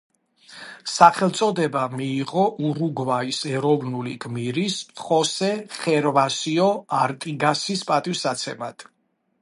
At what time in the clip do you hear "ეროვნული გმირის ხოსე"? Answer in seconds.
3.51-5.51